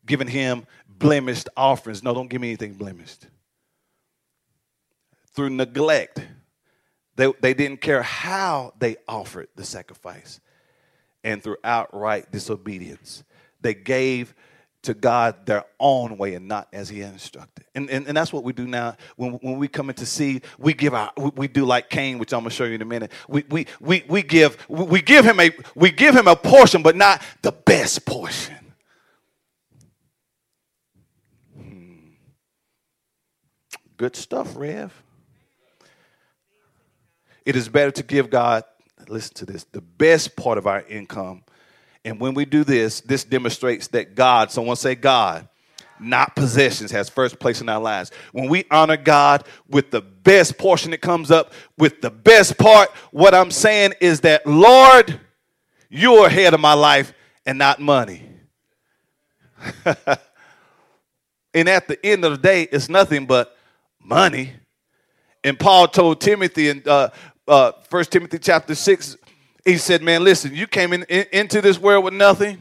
Giving 0.05 0.27
him 0.27 0.65
blemished 0.87 1.47
offerings. 1.55 2.03
No, 2.03 2.13
don't 2.13 2.29
give 2.29 2.41
me 2.41 2.49
anything 2.49 2.73
blemished. 2.73 3.27
Through 5.33 5.51
neglect, 5.51 6.21
they, 7.15 7.31
they 7.39 7.53
didn't 7.53 7.81
care 7.81 8.01
how 8.01 8.73
they 8.79 8.97
offered 9.07 9.47
the 9.55 9.63
sacrifice. 9.63 10.39
And 11.23 11.41
through 11.41 11.57
outright 11.63 12.31
disobedience, 12.31 13.23
they 13.61 13.73
gave 13.73 14.33
to 14.83 14.93
God 14.95 15.45
their 15.45 15.63
own 15.79 16.17
way 16.17 16.33
and 16.33 16.47
not 16.47 16.67
as 16.73 16.89
he 16.89 17.01
instructed. 17.01 17.65
And, 17.75 17.89
and, 17.89 18.07
and 18.07 18.17
that's 18.17 18.33
what 18.33 18.43
we 18.43 18.51
do 18.51 18.65
now. 18.65 18.95
When, 19.15 19.33
when 19.33 19.57
we 19.57 19.67
come 19.67 19.89
into 19.89 20.05
seed, 20.05 20.43
we 20.57 20.73
give 20.73 20.93
our, 20.93 21.11
we, 21.17 21.31
we 21.35 21.47
do 21.47 21.65
like 21.65 21.89
Cain, 21.89 22.17
which 22.17 22.33
I'm 22.33 22.41
gonna 22.41 22.49
show 22.49 22.63
you 22.63 22.75
in 22.75 22.81
a 22.81 22.85
minute. 22.85 23.11
We, 23.27 23.43
we, 23.49 23.67
we, 23.79 24.03
we 24.07 24.23
give, 24.23 24.57
we 24.67 25.01
give 25.01 25.23
him 25.25 25.39
a, 25.39 25.51
we 25.75 25.91
give 25.91 26.15
him 26.15 26.27
a 26.27 26.35
portion, 26.35 26.81
but 26.81 26.95
not 26.95 27.21
the 27.43 27.51
best 27.51 28.05
portion. 28.05 28.73
Hmm. 31.55 31.95
Good 33.97 34.15
stuff, 34.15 34.55
Rev. 34.55 34.91
It 37.45 37.55
is 37.55 37.69
better 37.69 37.91
to 37.91 38.03
give 38.03 38.29
God, 38.29 38.63
listen 39.07 39.33
to 39.35 39.45
this, 39.45 39.63
the 39.63 39.81
best 39.81 40.35
part 40.35 40.57
of 40.57 40.65
our 40.65 40.81
income 40.81 41.43
and 42.03 42.19
when 42.19 42.33
we 42.33 42.45
do 42.45 42.63
this, 42.63 43.01
this 43.01 43.23
demonstrates 43.23 43.87
that 43.89 44.15
God, 44.15 44.51
someone 44.51 44.75
say 44.75 44.95
God, 44.95 45.47
not 45.99 46.35
possessions, 46.35 46.91
has 46.91 47.09
first 47.09 47.37
place 47.39 47.61
in 47.61 47.69
our 47.69 47.79
lives. 47.79 48.11
When 48.31 48.49
we 48.49 48.65
honor 48.71 48.97
God 48.97 49.45
with 49.69 49.91
the 49.91 50.01
best 50.01 50.57
portion 50.57 50.91
that 50.91 51.01
comes 51.01 51.29
up, 51.29 51.53
with 51.77 52.01
the 52.01 52.09
best 52.09 52.57
part, 52.57 52.89
what 53.11 53.35
I'm 53.35 53.51
saying 53.51 53.93
is 54.01 54.21
that, 54.21 54.47
Lord, 54.47 55.19
you're 55.89 56.25
ahead 56.25 56.55
of 56.55 56.59
my 56.59 56.73
life 56.73 57.13
and 57.45 57.59
not 57.59 57.79
money. 57.79 58.27
and 61.53 61.69
at 61.69 61.87
the 61.87 62.03
end 62.03 62.25
of 62.25 62.31
the 62.31 62.37
day, 62.39 62.63
it's 62.63 62.89
nothing 62.89 63.27
but 63.27 63.55
money. 63.99 64.53
And 65.43 65.59
Paul 65.59 65.87
told 65.87 66.19
Timothy 66.19 66.69
in 66.69 66.81
uh, 66.87 67.09
uh, 67.47 67.73
1 67.89 68.05
Timothy 68.05 68.39
chapter 68.39 68.73
6, 68.73 69.17
he 69.65 69.77
said, 69.77 70.01
Man, 70.01 70.23
listen, 70.23 70.53
you 70.53 70.67
came 70.67 70.93
in, 70.93 71.03
in, 71.03 71.25
into 71.31 71.61
this 71.61 71.79
world 71.79 72.03
with 72.03 72.13
nothing, 72.13 72.57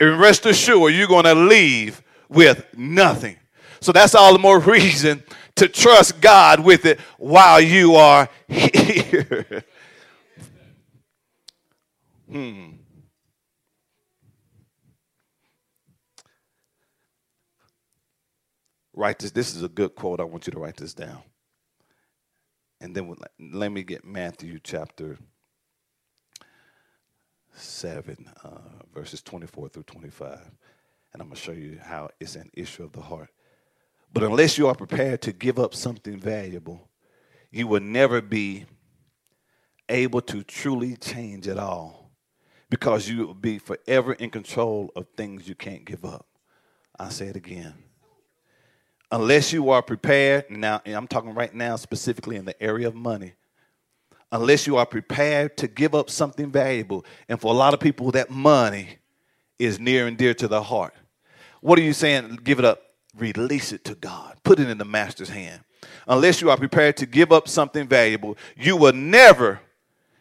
and 0.00 0.18
rest 0.18 0.46
assured 0.46 0.94
you're 0.94 1.06
going 1.06 1.24
to 1.24 1.34
leave 1.34 2.02
with 2.28 2.64
nothing. 2.76 3.36
So 3.80 3.92
that's 3.92 4.14
all 4.14 4.32
the 4.32 4.38
more 4.38 4.58
reason 4.60 5.22
to 5.56 5.68
trust 5.68 6.20
God 6.20 6.60
with 6.60 6.84
it 6.84 7.00
while 7.18 7.60
you 7.60 7.96
are 7.96 8.28
here. 8.48 9.64
hmm. 12.30 12.70
Write 18.96 19.18
this. 19.18 19.32
This 19.32 19.56
is 19.56 19.62
a 19.62 19.68
good 19.68 19.94
quote. 19.96 20.20
I 20.20 20.24
want 20.24 20.46
you 20.46 20.52
to 20.52 20.58
write 20.58 20.76
this 20.76 20.94
down. 20.94 21.22
And 22.80 22.94
then 22.94 23.14
let 23.38 23.72
me 23.72 23.82
get 23.82 24.04
Matthew 24.04 24.60
chapter 24.62 25.18
7, 27.54 28.28
uh, 28.44 28.48
verses 28.94 29.22
24 29.22 29.68
through 29.68 29.82
25. 29.84 30.38
And 31.12 31.22
I'm 31.22 31.28
going 31.28 31.36
to 31.36 31.40
show 31.40 31.52
you 31.52 31.78
how 31.82 32.10
it's 32.20 32.36
an 32.36 32.50
issue 32.54 32.84
of 32.84 32.92
the 32.92 33.02
heart. 33.02 33.30
But 34.12 34.22
unless 34.24 34.58
you 34.58 34.68
are 34.68 34.74
prepared 34.74 35.22
to 35.22 35.32
give 35.32 35.58
up 35.58 35.74
something 35.74 36.18
valuable, 36.18 36.88
you 37.50 37.66
will 37.66 37.80
never 37.80 38.20
be 38.20 38.66
able 39.88 40.20
to 40.22 40.42
truly 40.42 40.96
change 40.96 41.48
at 41.48 41.58
all. 41.58 42.04
because 42.70 43.08
you 43.08 43.26
will 43.26 43.34
be 43.34 43.58
forever 43.58 44.14
in 44.14 44.30
control 44.30 44.90
of 44.96 45.06
things 45.16 45.48
you 45.48 45.54
can't 45.54 45.84
give 45.84 46.04
up. 46.04 46.26
I 46.98 47.08
say 47.10 47.26
it 47.26 47.36
again. 47.36 47.74
Unless 49.12 49.52
you 49.52 49.70
are 49.70 49.82
prepared, 49.82 50.50
now 50.50 50.80
I'm 50.84 51.06
talking 51.06 51.34
right 51.34 51.54
now 51.54 51.76
specifically 51.76 52.34
in 52.34 52.44
the 52.44 52.60
area 52.60 52.88
of 52.88 52.94
money. 52.96 53.34
Unless 54.34 54.66
you 54.66 54.76
are 54.78 54.84
prepared 54.84 55.56
to 55.58 55.68
give 55.68 55.94
up 55.94 56.10
something 56.10 56.50
valuable, 56.50 57.06
and 57.28 57.40
for 57.40 57.52
a 57.52 57.56
lot 57.56 57.72
of 57.72 57.78
people, 57.78 58.10
that 58.10 58.30
money 58.30 58.98
is 59.60 59.78
near 59.78 60.08
and 60.08 60.16
dear 60.16 60.34
to 60.34 60.48
the 60.48 60.60
heart. 60.60 60.92
What 61.60 61.78
are 61.78 61.82
you 61.82 61.92
saying? 61.92 62.40
Give 62.42 62.58
it 62.58 62.64
up. 62.64 62.82
Release 63.16 63.70
it 63.72 63.84
to 63.84 63.94
God. 63.94 64.36
Put 64.42 64.58
it 64.58 64.68
in 64.68 64.76
the 64.76 64.84
master's 64.84 65.28
hand. 65.28 65.62
Unless 66.08 66.40
you 66.40 66.50
are 66.50 66.56
prepared 66.56 66.96
to 66.96 67.06
give 67.06 67.30
up 67.30 67.46
something 67.46 67.86
valuable, 67.86 68.36
you 68.56 68.76
will 68.76 68.92
never 68.92 69.60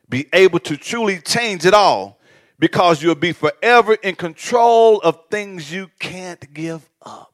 be 0.08 0.27
able 0.32 0.60
to 0.60 0.77
truly 0.77 1.17
change 1.17 1.65
it 1.65 1.74
all 1.74 2.20
because 2.60 3.01
you'll 3.01 3.15
be 3.15 3.32
forever 3.32 3.96
in 3.96 4.13
control 4.13 5.00
of 5.00 5.22
things 5.32 5.74
you 5.74 5.89
can't 5.98 6.53
give 6.53 6.88
up. 7.01 7.32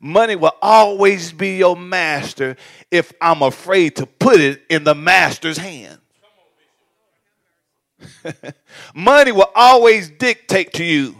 Money 0.00 0.36
will 0.36 0.54
always 0.62 1.32
be 1.32 1.56
your 1.56 1.76
master 1.76 2.56
if 2.90 3.12
I'm 3.20 3.42
afraid 3.42 3.96
to 3.96 4.06
put 4.06 4.40
it 4.40 4.62
in 4.70 4.84
the 4.84 4.94
master's 4.94 5.58
hand. 5.58 5.98
Money 8.94 9.32
will 9.32 9.50
always 9.54 10.08
dictate 10.10 10.72
to 10.74 10.84
you 10.84 11.16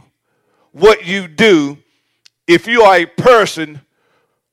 what 0.72 1.04
you 1.06 1.26
do 1.26 1.78
if 2.46 2.66
you 2.66 2.82
are 2.82 2.96
a 2.96 3.06
person 3.06 3.80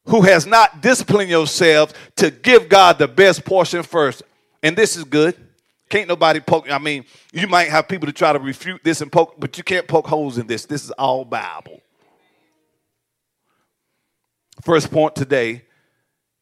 who 0.06 0.22
has 0.22 0.46
not 0.46 0.82
disciplined 0.82 1.30
yourself 1.30 1.94
to 2.16 2.32
give 2.32 2.70
God 2.70 2.98
the 2.98 3.08
best 3.08 3.46
portion 3.46 3.84
first. 3.84 4.24
And 4.64 4.76
this 4.76 4.96
is 4.96 5.04
good. 5.04 5.36
Can't 5.90 6.08
nobody 6.08 6.40
poke. 6.40 6.72
I 6.72 6.80
mean, 6.80 7.06
you 7.32 7.48
might 7.48 7.70
have 7.70 7.88
people 7.88 8.08
to 8.08 8.14
try 8.14 8.34
to 8.34 8.40
refute 8.40 8.84
this 8.84 9.02
and 9.02 9.12
poke, 9.12 9.36
but 9.40 9.58
you 9.58 9.64
can't 9.64 9.88
poke 9.88 10.08
holes 10.08 10.38
in 10.38 10.48
this. 10.48 10.66
This 10.66 10.84
is 10.84 10.92
all 10.92 11.26
Bible. 11.26 11.82
First 14.66 14.90
point 14.90 15.16
today 15.16 15.62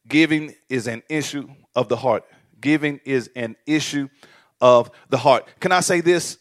giving 0.08 0.56
is 0.70 0.88
an 0.88 1.04
issue 1.10 1.46
of 1.76 1.90
the 1.90 1.98
heart. 1.98 2.24
Giving 2.62 3.02
is 3.04 3.30
an 3.36 3.58
issue 3.66 4.08
of 4.62 4.90
the 5.10 5.18
heart. 5.18 5.46
Can 5.60 5.74
I 5.74 5.82
say 5.82 6.00
this? 6.00 6.38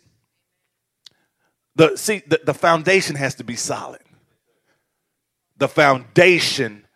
The, 1.75 1.97
see, 1.97 2.23
the, 2.25 2.41
the 2.45 2.55
foundation 2.55 3.17
has 3.17 3.35
to 3.35 3.45
be 3.45 3.57
solid. 3.57 4.01
The 5.57 5.67
foundation, 5.67 6.87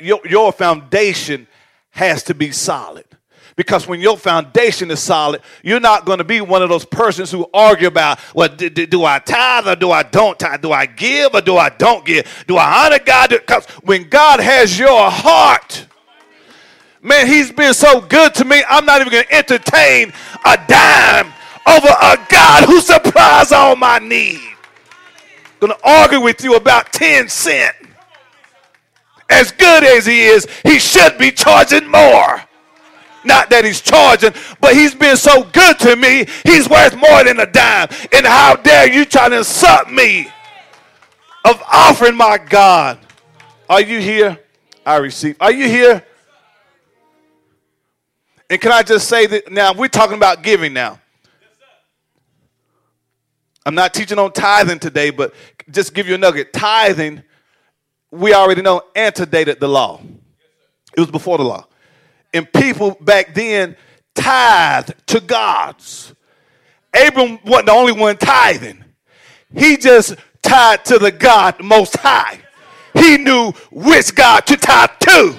your, 0.00 0.20
your 0.28 0.52
foundation 0.52 1.46
has 1.90 2.22
to 2.24 2.34
be 2.34 2.50
solid. 2.50 3.06
Because 3.56 3.88
when 3.88 4.00
your 4.00 4.18
foundation 4.18 4.90
is 4.90 5.00
solid, 5.00 5.40
you're 5.62 5.80
not 5.80 6.04
going 6.04 6.18
to 6.18 6.24
be 6.24 6.42
one 6.42 6.62
of 6.62 6.68
those 6.68 6.84
persons 6.84 7.30
who 7.30 7.48
argue 7.54 7.88
about, 7.88 8.20
well, 8.34 8.48
do, 8.48 8.68
do, 8.68 9.04
I 9.04 9.18
tithe 9.18 9.66
or 9.66 9.74
do 9.74 9.90
I 9.90 10.02
don't 10.02 10.38
tithe? 10.38 10.60
Do 10.60 10.72
I 10.72 10.84
give 10.84 11.34
or 11.34 11.40
do 11.40 11.56
I 11.56 11.70
don't 11.70 12.04
give? 12.04 12.44
Do 12.46 12.58
I 12.58 12.84
honor 12.84 12.98
God? 12.98 13.30
Because 13.30 13.64
when 13.82 14.10
God 14.10 14.40
has 14.40 14.78
your 14.78 15.10
heart, 15.10 15.86
man, 17.00 17.26
He's 17.26 17.50
been 17.50 17.72
so 17.72 18.02
good 18.02 18.34
to 18.34 18.44
me, 18.44 18.62
I'm 18.68 18.84
not 18.84 19.00
even 19.00 19.10
going 19.10 19.24
to 19.24 19.34
entertain 19.34 20.12
a 20.44 20.58
dime 20.68 21.32
over 21.66 21.88
a 21.88 22.18
God 22.28 22.64
who 22.64 22.78
supplies 22.80 23.52
all 23.52 23.74
my 23.74 23.98
need. 23.98 24.42
Going 25.60 25.72
to 25.72 25.78
argue 25.82 26.20
with 26.20 26.44
you 26.44 26.56
about 26.56 26.92
10 26.92 27.30
cent. 27.30 27.74
As 29.30 29.50
good 29.50 29.82
as 29.82 30.04
He 30.04 30.26
is, 30.26 30.46
He 30.62 30.78
should 30.78 31.16
be 31.16 31.30
charging 31.30 31.90
more. 31.90 32.45
Not 33.26 33.50
that 33.50 33.64
he's 33.64 33.80
charging, 33.80 34.32
but 34.60 34.74
he's 34.74 34.94
been 34.94 35.16
so 35.16 35.42
good 35.42 35.78
to 35.80 35.96
me, 35.96 36.26
he's 36.44 36.68
worth 36.70 36.96
more 36.96 37.24
than 37.24 37.40
a 37.40 37.46
dime. 37.46 37.88
And 38.12 38.24
how 38.24 38.54
dare 38.54 38.90
you 38.90 39.04
try 39.04 39.28
to 39.28 39.38
insult 39.38 39.90
me 39.90 40.28
of 41.44 41.60
offering 41.70 42.16
my 42.16 42.38
God? 42.38 42.98
Are 43.68 43.80
you 43.80 43.98
here? 44.00 44.38
I 44.84 44.96
receive. 44.96 45.36
Are 45.40 45.52
you 45.52 45.68
here? 45.68 46.04
And 48.48 48.60
can 48.60 48.70
I 48.70 48.84
just 48.84 49.08
say 49.08 49.26
that 49.26 49.50
now 49.50 49.72
we're 49.72 49.88
talking 49.88 50.16
about 50.16 50.44
giving 50.44 50.72
now. 50.72 51.00
I'm 53.64 53.74
not 53.74 53.92
teaching 53.92 54.20
on 54.20 54.32
tithing 54.32 54.78
today, 54.78 55.10
but 55.10 55.34
just 55.68 55.92
give 55.92 56.06
you 56.06 56.14
a 56.14 56.18
nugget. 56.18 56.52
Tithing, 56.52 57.24
we 58.12 58.32
already 58.32 58.62
know, 58.62 58.82
antedated 58.94 59.58
the 59.58 59.68
law. 59.68 60.00
It 60.96 61.00
was 61.00 61.10
before 61.10 61.38
the 61.38 61.44
law. 61.44 61.66
And 62.36 62.52
people 62.52 62.96
back 63.00 63.34
then 63.34 63.76
tithed 64.14 64.94
to 65.08 65.20
gods. 65.20 66.14
Abram 66.94 67.38
wasn't 67.44 67.66
the 67.66 67.72
only 67.72 67.92
one 67.92 68.16
tithing. 68.16 68.84
He 69.54 69.76
just 69.76 70.14
tied 70.42 70.84
to 70.86 70.98
the 70.98 71.10
God 71.10 71.62
most 71.62 71.96
high. 71.96 72.40
He 72.94 73.18
knew 73.18 73.52
which 73.70 74.14
God 74.14 74.46
to 74.46 74.56
tithe 74.56 74.90
to. 75.00 75.36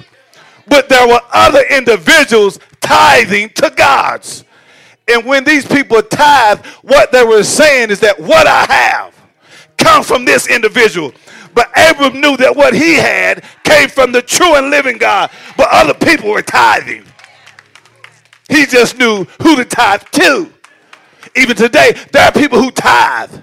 But 0.68 0.90
there 0.90 1.08
were 1.08 1.22
other 1.32 1.64
individuals 1.70 2.60
tithing 2.82 3.50
to 3.50 3.72
gods. 3.76 4.44
And 5.08 5.26
when 5.26 5.44
these 5.44 5.66
people 5.66 6.02
tithe, 6.02 6.66
what 6.82 7.12
they 7.12 7.24
were 7.24 7.44
saying 7.44 7.92
is 7.92 8.02
that 8.02 8.20
what 8.20 8.46
I 8.46 8.66
have 8.66 9.16
comes 9.78 10.08
from 10.08 10.26
this 10.26 10.48
individual. 10.48 11.14
But 11.58 11.72
Abram 11.76 12.22
knew 12.22 12.38
that 12.38 12.56
what 12.56 12.76
he 12.76 12.94
had 12.94 13.44
came 13.64 13.90
from 13.90 14.12
the 14.12 14.22
true 14.22 14.58
and 14.58 14.70
living 14.70 15.00
God, 15.00 15.32
but 15.58 15.68
other 15.72 15.96
people 15.96 16.30
were 16.30 16.44
tithing. 16.44 17.04
He 18.48 18.68
just 18.68 19.00
knew 19.00 19.26
who 19.42 19.56
to 19.56 19.66
tithe 19.66 20.04
to. 20.12 20.54
Even 21.36 21.56
today, 21.56 21.96
there 22.12 22.26
are 22.26 22.32
people 22.32 22.62
who 22.62 22.70
tithe. 22.70 23.42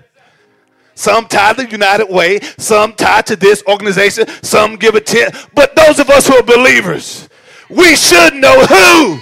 Some 0.95 1.27
tithe 1.27 1.57
the 1.57 1.69
United 1.69 2.09
Way, 2.09 2.39
some 2.57 2.93
tithe 2.93 3.25
to 3.25 3.35
this 3.35 3.65
organization, 3.67 4.29
some 4.45 4.77
give 4.77 4.95
a 4.95 5.01
tenth. 5.01 5.49
But 5.53 5.75
those 5.75 5.99
of 5.99 6.09
us 6.09 6.29
who 6.29 6.37
are 6.37 6.43
believers, 6.45 7.29
we 7.69 7.97
should 7.97 8.35
know 8.35 8.65
who 8.65 9.19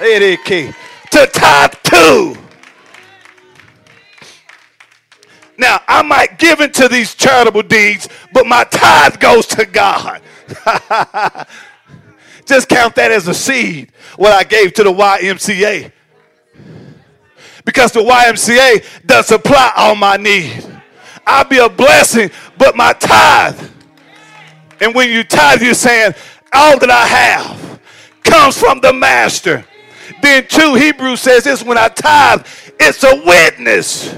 to 0.00 1.26
tithe 1.32 1.74
to. 1.84 2.45
Now, 5.58 5.80
I 5.88 6.02
might 6.02 6.38
give 6.38 6.60
into 6.60 6.88
these 6.88 7.14
charitable 7.14 7.62
deeds, 7.62 8.08
but 8.32 8.46
my 8.46 8.64
tithe 8.64 9.18
goes 9.18 9.46
to 9.48 9.64
God. 9.64 10.20
Just 12.46 12.68
count 12.68 12.94
that 12.96 13.10
as 13.10 13.26
a 13.26 13.34
seed, 13.34 13.90
what 14.16 14.32
I 14.32 14.44
gave 14.44 14.74
to 14.74 14.84
the 14.84 14.92
YMCA. 14.92 15.92
Because 17.64 17.90
the 17.92 18.00
YMCA 18.00 18.84
does 19.06 19.26
supply 19.26 19.72
all 19.76 19.96
my 19.96 20.16
needs. 20.16 20.68
I'll 21.26 21.44
be 21.44 21.58
a 21.58 21.68
blessing, 21.68 22.30
but 22.56 22.76
my 22.76 22.92
tithe. 22.92 23.70
And 24.80 24.94
when 24.94 25.10
you 25.10 25.24
tithe, 25.24 25.62
you're 25.62 25.74
saying, 25.74 26.14
all 26.52 26.78
that 26.78 26.90
I 26.90 27.06
have 27.06 27.80
comes 28.22 28.56
from 28.56 28.80
the 28.80 28.92
master. 28.92 29.64
Then, 30.22 30.46
two, 30.46 30.74
Hebrews 30.74 31.20
says 31.20 31.44
this 31.44 31.64
when 31.64 31.78
I 31.78 31.88
tithe, 31.88 32.46
it's 32.78 33.02
a 33.02 33.16
witness 33.24 34.14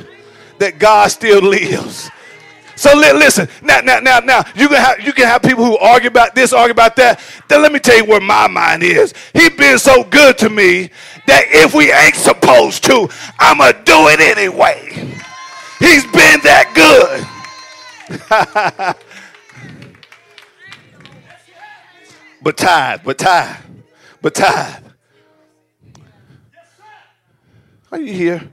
that 0.59 0.79
God 0.79 1.11
still 1.11 1.43
lives. 1.43 2.11
So 2.79 2.95
listen, 2.95 3.49
now, 3.61 3.81
now, 3.81 3.99
now, 3.99 4.21
now, 4.21 4.45
you 4.55 4.69
can 4.69 4.77
have 4.77 5.01
you 5.01 5.13
can 5.13 5.27
have 5.27 5.43
people 5.43 5.65
who 5.65 5.77
argue 5.79 6.09
about 6.09 6.37
this, 6.37 6.53
argue 6.53 6.71
about 6.71 6.95
that. 6.97 7.21
Then 7.49 7.61
let 7.61 7.73
me 7.73 7.81
tell 7.81 7.97
you 7.97 8.05
where 8.05 8.21
my 8.21 8.47
mind 8.47 8.85
is. 8.85 9.13
He 9.33 9.49
been 9.49 9.79
so 9.79 10.05
good 10.05 10.39
to 10.39 10.49
me 10.49 10.91
that 11.27 11.45
if 11.49 11.75
we 11.75 11.93
ain't 11.93 12.15
supposed 12.15 12.85
to, 12.85 13.09
I'ma 13.41 13.73
do 13.73 14.07
it 14.09 14.21
anyway. 14.21 14.91
He's 15.81 16.05
been 16.05 16.41
that 16.45 16.71
good. 16.75 17.27
but 22.43 22.57
tithe, 22.57 23.01
but 23.05 23.19
tithe, 23.19 23.57
but 24.23 24.35
tithe. 24.35 24.85
Are 27.91 27.99
you 27.99 28.13
here? 28.13 28.53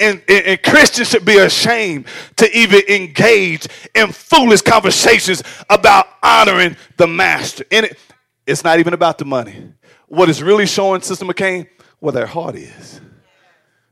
And, 0.00 0.22
and, 0.28 0.46
and, 0.46 0.62
Christians 0.62 1.10
should 1.10 1.26
be 1.26 1.36
ashamed 1.36 2.06
to 2.36 2.50
even 2.56 2.80
engage 2.88 3.66
in 3.94 4.10
foolish 4.12 4.62
conversations 4.62 5.42
about 5.68 6.06
honoring 6.22 6.76
the 6.96 7.06
master. 7.06 7.64
And 7.70 7.84
it, 7.86 7.98
it's 8.46 8.64
not 8.64 8.78
even 8.78 8.94
about 8.94 9.18
the 9.18 9.26
money. 9.26 9.74
What 10.08 10.30
is 10.30 10.42
really 10.42 10.66
showing, 10.66 11.02
Sister 11.02 11.26
McCain, 11.26 11.68
where 11.98 12.12
their 12.12 12.26
heart 12.26 12.56
is. 12.56 13.00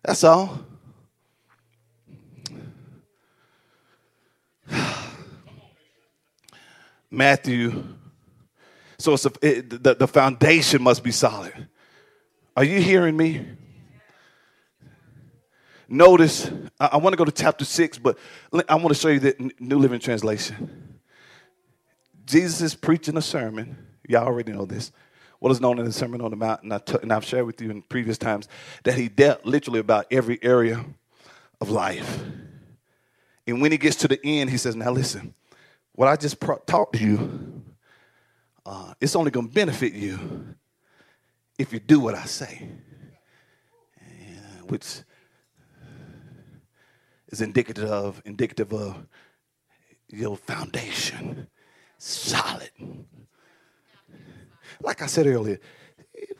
That's 0.02 0.24
all. 0.24 0.60
Matthew. 7.10 7.84
So 8.98 9.12
it's 9.12 9.26
a, 9.26 9.32
it, 9.42 9.82
the, 9.82 9.94
the 9.94 10.08
foundation 10.08 10.82
must 10.82 11.04
be 11.04 11.12
solid. 11.12 11.68
Are 12.56 12.64
you 12.64 12.80
hearing 12.80 13.16
me? 13.16 13.46
Notice, 15.88 16.50
I, 16.78 16.90
I 16.92 16.96
want 16.98 17.14
to 17.14 17.16
go 17.16 17.24
to 17.24 17.32
chapter 17.32 17.64
6, 17.64 17.98
but 17.98 18.18
I 18.68 18.74
want 18.74 18.88
to 18.88 18.94
show 18.94 19.08
you 19.08 19.20
the 19.20 19.52
New 19.58 19.78
Living 19.78 20.00
Translation. 20.00 20.98
Jesus 22.26 22.60
is 22.60 22.74
preaching 22.74 23.16
a 23.16 23.22
sermon. 23.22 23.76
Y'all 24.06 24.26
already 24.26 24.52
know 24.52 24.66
this. 24.66 24.92
what 25.38 25.52
is 25.52 25.60
known 25.60 25.78
in 25.78 25.84
the 25.84 25.92
Sermon 25.92 26.20
on 26.20 26.30
the 26.30 26.36
Mount, 26.36 26.62
and, 26.62 26.74
I 26.74 26.78
t- 26.78 26.98
and 27.00 27.12
I've 27.12 27.24
shared 27.24 27.46
with 27.46 27.60
you 27.60 27.70
in 27.70 27.82
previous 27.82 28.18
times, 28.18 28.48
that 28.84 28.94
he 28.94 29.08
dealt 29.08 29.44
literally 29.44 29.80
about 29.80 30.06
every 30.10 30.38
area 30.42 30.84
of 31.60 31.70
life. 31.70 32.20
And 33.46 33.62
when 33.62 33.72
he 33.72 33.78
gets 33.78 33.96
to 33.96 34.08
the 34.08 34.20
end, 34.24 34.50
he 34.50 34.58
says, 34.58 34.76
Now 34.76 34.90
listen, 34.90 35.34
what 35.92 36.08
I 36.08 36.16
just 36.16 36.40
pro- 36.40 36.58
taught 36.66 36.98
you, 37.00 37.62
uh, 38.66 38.94
it's 39.00 39.16
only 39.16 39.30
going 39.30 39.48
to 39.48 39.54
benefit 39.54 39.94
you 39.94 40.54
if 41.58 41.72
you 41.72 41.80
do 41.80 42.00
what 42.00 42.14
I 42.14 42.24
say, 42.24 42.68
which 44.68 45.02
is 47.28 47.40
indicative 47.40 47.90
of 47.90 48.22
indicative 48.24 48.72
of 48.72 49.06
your 50.08 50.36
foundation 50.36 51.46
solid. 51.98 52.70
Like 54.80 55.02
I 55.02 55.06
said 55.06 55.26
earlier, 55.26 55.58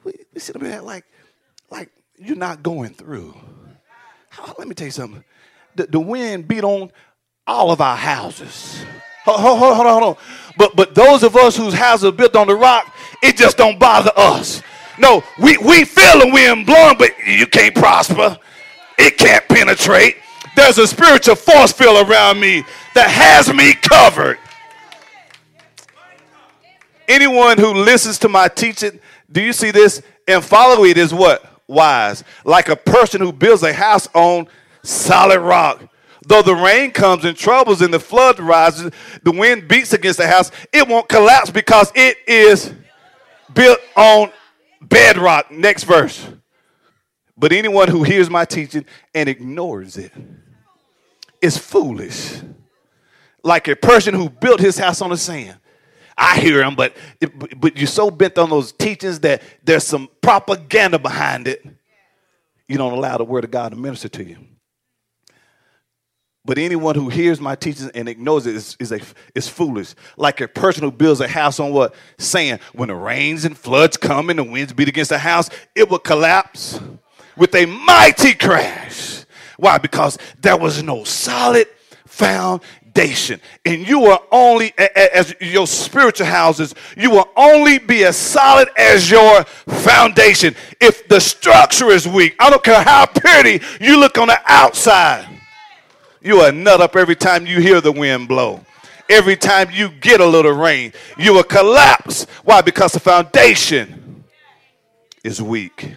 we, 0.04 0.12
we 0.32 0.40
sit 0.40 0.56
up 0.56 0.62
here 0.62 0.80
like 0.80 1.04
like 1.70 1.90
you're 2.16 2.36
not 2.36 2.62
going 2.62 2.94
through. 2.94 3.34
How, 4.30 4.54
let 4.58 4.68
me 4.68 4.74
tell 4.74 4.86
you 4.86 4.92
something. 4.92 5.24
The, 5.74 5.86
the 5.86 6.00
wind 6.00 6.48
beat 6.48 6.64
on 6.64 6.90
all 7.46 7.70
of 7.70 7.80
our 7.80 7.96
houses. 7.96 8.84
Hold, 9.24 9.40
hold, 9.40 9.58
hold, 9.58 9.86
on, 9.86 10.02
hold 10.02 10.16
on. 10.16 10.24
But 10.56 10.76
but 10.76 10.94
those 10.94 11.22
of 11.22 11.36
us 11.36 11.56
whose 11.56 11.74
houses 11.74 12.06
are 12.06 12.12
built 12.12 12.36
on 12.36 12.46
the 12.46 12.56
rock, 12.56 12.94
it 13.22 13.36
just 13.36 13.56
don't 13.56 13.78
bother 13.78 14.12
us. 14.16 14.62
No, 14.98 15.22
we, 15.38 15.56
we 15.58 15.84
feel 15.84 16.18
the 16.18 16.30
wind 16.32 16.66
blowing, 16.66 16.96
but 16.98 17.10
you 17.24 17.46
can't 17.46 17.74
prosper. 17.74 18.36
It 18.98 19.16
can't 19.16 19.46
penetrate. 19.48 20.16
There's 20.58 20.76
a 20.78 20.88
spiritual 20.88 21.36
force 21.36 21.70
field 21.70 22.10
around 22.10 22.40
me 22.40 22.64
that 22.94 23.08
has 23.08 23.54
me 23.54 23.74
covered. 23.74 24.38
Anyone 27.06 27.58
who 27.58 27.74
listens 27.74 28.18
to 28.18 28.28
my 28.28 28.48
teaching, 28.48 28.98
do 29.30 29.40
you 29.40 29.52
see 29.52 29.70
this? 29.70 30.02
And 30.26 30.44
follow 30.44 30.84
it 30.84 30.98
is 30.98 31.14
what? 31.14 31.62
Wise. 31.68 32.24
Like 32.44 32.70
a 32.70 32.74
person 32.74 33.20
who 33.20 33.30
builds 33.32 33.62
a 33.62 33.72
house 33.72 34.08
on 34.14 34.48
solid 34.82 35.38
rock. 35.38 35.80
Though 36.26 36.42
the 36.42 36.56
rain 36.56 36.90
comes 36.90 37.24
and 37.24 37.36
troubles 37.36 37.80
and 37.80 37.94
the 37.94 38.00
flood 38.00 38.40
rises, 38.40 38.90
the 39.22 39.30
wind 39.30 39.68
beats 39.68 39.92
against 39.92 40.18
the 40.18 40.26
house, 40.26 40.50
it 40.72 40.88
won't 40.88 41.08
collapse 41.08 41.52
because 41.52 41.92
it 41.94 42.16
is 42.26 42.74
built 43.54 43.78
on 43.96 44.32
bedrock. 44.82 45.52
Next 45.52 45.84
verse. 45.84 46.28
But 47.36 47.52
anyone 47.52 47.86
who 47.86 48.02
hears 48.02 48.28
my 48.28 48.44
teaching 48.44 48.86
and 49.14 49.28
ignores 49.28 49.96
it 49.96 50.10
is 51.40 51.56
foolish. 51.56 52.40
Like 53.42 53.68
a 53.68 53.76
person 53.76 54.14
who 54.14 54.28
built 54.28 54.60
his 54.60 54.78
house 54.78 55.00
on 55.00 55.10
the 55.10 55.16
sand. 55.16 55.58
I 56.16 56.40
hear 56.40 56.62
him, 56.62 56.74
but 56.74 56.96
but 57.56 57.76
you're 57.76 57.86
so 57.86 58.10
bent 58.10 58.38
on 58.38 58.50
those 58.50 58.72
teachings 58.72 59.20
that 59.20 59.40
there's 59.62 59.84
some 59.84 60.08
propaganda 60.20 60.98
behind 60.98 61.46
it. 61.46 61.64
You 62.66 62.76
don't 62.76 62.92
allow 62.92 63.16
the 63.16 63.24
word 63.24 63.44
of 63.44 63.52
God 63.52 63.70
to 63.70 63.76
minister 63.76 64.08
to 64.08 64.24
you. 64.24 64.38
But 66.48 66.56
anyone 66.56 66.94
who 66.94 67.10
hears 67.10 67.42
my 67.42 67.54
teachings 67.56 67.90
and 67.90 68.08
ignores 68.08 68.46
it 68.46 68.56
is, 68.56 68.74
is, 68.80 68.90
a, 68.90 69.00
is 69.34 69.48
foolish. 69.48 69.94
Like 70.16 70.40
a 70.40 70.48
person 70.48 70.82
who 70.82 70.90
builds 70.90 71.20
a 71.20 71.28
house 71.28 71.60
on 71.60 71.72
what? 71.72 71.94
Sand. 72.16 72.62
When 72.72 72.88
the 72.88 72.94
rains 72.94 73.44
and 73.44 73.56
floods 73.56 73.98
come 73.98 74.30
and 74.30 74.38
the 74.38 74.44
winds 74.44 74.72
beat 74.72 74.88
against 74.88 75.10
the 75.10 75.18
house, 75.18 75.50
it 75.74 75.90
will 75.90 75.98
collapse 75.98 76.80
with 77.36 77.54
a 77.54 77.66
mighty 77.66 78.32
crash. 78.32 79.17
Why? 79.58 79.78
Because 79.78 80.18
there 80.40 80.56
was 80.56 80.82
no 80.82 81.02
solid 81.02 81.66
foundation. 82.06 83.40
And 83.66 83.86
you 83.86 84.06
are 84.06 84.20
only, 84.30 84.72
as 84.78 85.34
your 85.40 85.66
spiritual 85.66 86.26
houses, 86.26 86.76
you 86.96 87.10
will 87.10 87.28
only 87.36 87.78
be 87.78 88.04
as 88.04 88.16
solid 88.16 88.68
as 88.78 89.10
your 89.10 89.42
foundation. 89.42 90.54
If 90.80 91.08
the 91.08 91.20
structure 91.20 91.88
is 91.88 92.06
weak, 92.06 92.36
I 92.38 92.50
don't 92.50 92.62
care 92.62 92.82
how 92.82 93.06
pretty 93.06 93.64
you 93.80 93.98
look 93.98 94.16
on 94.16 94.28
the 94.28 94.40
outside, 94.46 95.28
you 96.22 96.38
are 96.38 96.52
nut 96.52 96.80
up 96.80 96.94
every 96.94 97.16
time 97.16 97.44
you 97.44 97.60
hear 97.60 97.80
the 97.80 97.92
wind 97.92 98.28
blow. 98.28 98.64
Every 99.10 99.36
time 99.36 99.70
you 99.72 99.88
get 99.88 100.20
a 100.20 100.26
little 100.26 100.52
rain, 100.52 100.92
you 101.16 101.32
will 101.32 101.42
collapse. 101.42 102.24
Why? 102.44 102.60
Because 102.60 102.92
the 102.92 103.00
foundation 103.00 104.24
is 105.24 105.42
weak. 105.42 105.96